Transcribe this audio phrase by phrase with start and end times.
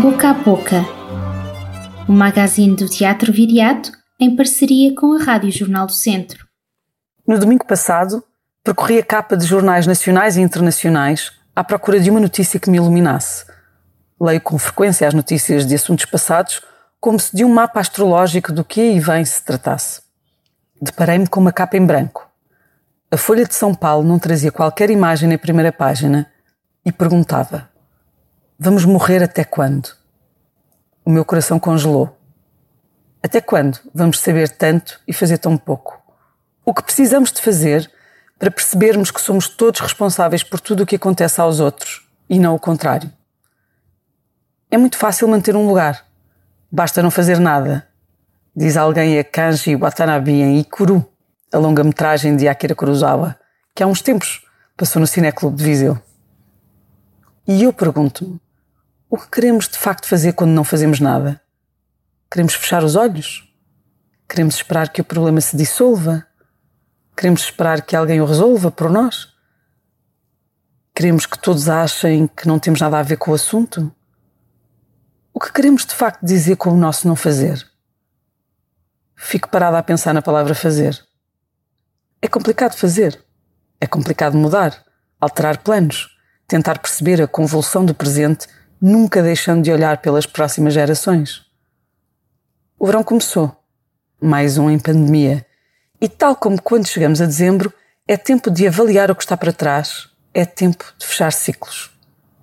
[0.00, 0.86] Boca a Boca,
[2.08, 6.46] o magazine do Teatro Viriato em parceria com a Rádio Jornal do Centro.
[7.28, 8.24] No domingo passado,
[8.64, 12.78] percorri a capa de jornais nacionais e internacionais à procura de uma notícia que me
[12.78, 13.44] iluminasse.
[14.18, 16.62] Leio com frequência as notícias de assuntos passados
[16.98, 20.00] como se de um mapa astrológico do que aí vem se tratasse.
[20.80, 22.26] Deparei-me com uma capa em branco.
[23.10, 26.26] A Folha de São Paulo não trazia qualquer imagem na primeira página
[26.82, 27.71] e perguntava:
[28.64, 29.88] Vamos morrer até quando?
[31.04, 32.16] O meu coração congelou.
[33.20, 36.00] Até quando vamos saber tanto e fazer tão pouco?
[36.64, 37.90] O que precisamos de fazer
[38.38, 42.54] para percebermos que somos todos responsáveis por tudo o que acontece aos outros e não
[42.54, 43.10] o contrário?
[44.70, 46.06] É muito fácil manter um lugar.
[46.70, 47.88] Basta não fazer nada.
[48.54, 51.04] Diz alguém a Kanji Watanabe em Ikuru,
[51.52, 53.34] a longa-metragem de Akira Kurosawa,
[53.74, 56.00] que há uns tempos passou no Cineclube de Viseu.
[57.44, 58.40] E eu pergunto-me,
[59.12, 61.38] o que queremos de facto fazer quando não fazemos nada?
[62.30, 63.46] Queremos fechar os olhos?
[64.26, 66.26] Queremos esperar que o problema se dissolva?
[67.14, 69.28] Queremos esperar que alguém o resolva por nós?
[70.94, 73.94] Queremos que todos achem que não temos nada a ver com o assunto?
[75.34, 77.70] O que queremos de facto dizer com o nosso não fazer?
[79.14, 80.98] Fico parada a pensar na palavra fazer.
[82.22, 83.22] É complicado fazer.
[83.78, 84.82] É complicado mudar,
[85.20, 86.16] alterar planos,
[86.48, 88.48] tentar perceber a convulsão do presente,
[88.82, 91.42] nunca deixando de olhar pelas próximas gerações.
[92.76, 93.56] O verão começou,
[94.20, 95.46] mais um em pandemia,
[96.00, 97.72] e tal como quando chegamos a dezembro,
[98.08, 101.92] é tempo de avaliar o que está para trás, é tempo de fechar ciclos.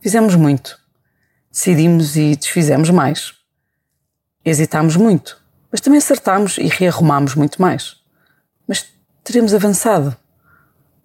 [0.00, 0.78] Fizemos muito.
[1.50, 3.34] Decidimos e desfizemos mais.
[4.44, 5.36] Hesitámos muito,
[5.68, 7.96] mas também acertámos e rearrumámos muito mais.
[8.68, 8.86] Mas
[9.24, 10.16] teremos avançado.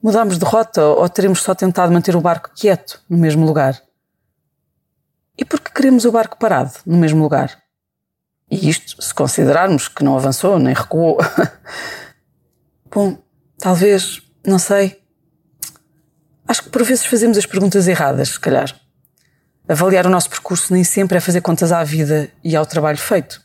[0.03, 3.84] Mudámos de rota ou teremos só tentado manter o barco quieto no mesmo lugar?
[5.85, 7.59] Queremos o barco parado no mesmo lugar?
[8.49, 11.19] E isto se considerarmos que não avançou nem recuou.
[12.91, 13.19] Bom,
[13.59, 14.99] talvez, não sei.
[16.47, 18.75] Acho que por vezes fazemos as perguntas erradas, se calhar.
[19.69, 23.39] Avaliar o nosso percurso nem sempre é fazer contas à vida e ao trabalho feito.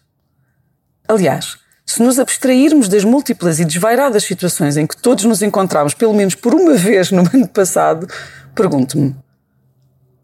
[1.06, 6.14] Aliás, se nos abstrairmos das múltiplas e desvairadas situações em que todos nos encontramos pelo
[6.14, 8.08] menos por uma vez no ano passado,
[8.54, 9.14] pergunto-me: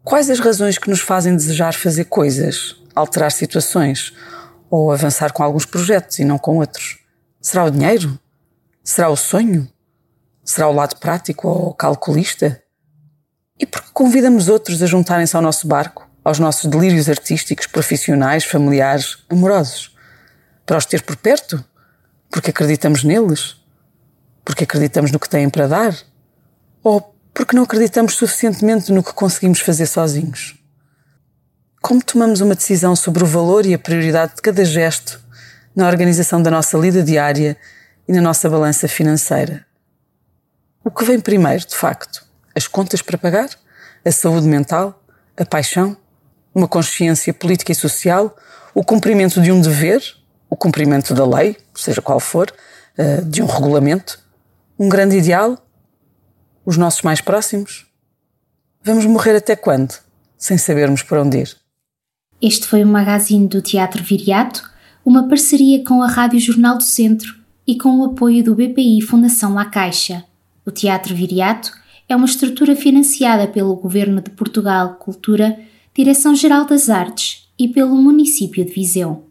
[0.07, 4.13] quais as razões que nos fazem desejar fazer coisas, alterar situações
[4.69, 6.99] ou avançar com alguns projetos e não com outros?
[7.41, 8.17] Será o dinheiro?
[8.81, 9.69] Será o sonho?
[10.45, 12.63] Será o lado prático ou calculista?
[13.59, 18.45] E por que convidamos outros a juntarem-se ao nosso barco, aos nossos delírios artísticos, profissionais,
[18.45, 19.93] familiares, amorosos?
[20.65, 21.61] Para os ter por perto?
[22.31, 23.57] Porque acreditamos neles?
[24.45, 25.97] Porque acreditamos no que têm para dar?
[26.81, 30.55] Ou porque não acreditamos suficientemente no que conseguimos fazer sozinhos?
[31.79, 35.21] Como tomamos uma decisão sobre o valor e a prioridade de cada gesto
[35.75, 37.55] na organização da nossa lida diária
[38.07, 39.63] e na nossa balança financeira.
[40.83, 42.25] O que vem primeiro, de facto?
[42.55, 43.49] As contas para pagar?
[44.03, 44.99] A saúde mental?
[45.37, 45.95] A paixão?
[46.55, 48.35] Uma consciência política e social?
[48.73, 50.01] O cumprimento de um dever?
[50.49, 52.51] O cumprimento da lei, seja qual for,
[52.97, 54.19] eh, de um regulamento?
[54.79, 55.55] Um grande ideal?
[56.67, 57.85] Os nossos mais próximos?
[58.83, 59.93] Vamos morrer até quando?
[60.37, 61.55] Sem sabermos para onde ir.
[62.41, 64.69] Este foi o magazine do Teatro Viriato,
[65.05, 67.33] uma parceria com a Rádio Jornal do Centro
[67.65, 70.25] e com o apoio do BPI Fundação La Caixa.
[70.65, 71.71] O Teatro Viriato
[72.09, 75.57] é uma estrutura financiada pelo Governo de Portugal Cultura,
[75.95, 79.26] Direção-Geral das Artes e pelo município de Viseu.